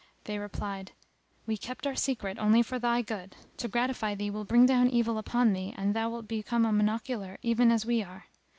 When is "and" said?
5.77-5.93